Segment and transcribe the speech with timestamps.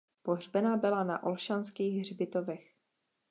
[0.23, 2.73] Pohřbena byla na Olšanských hřbitovech.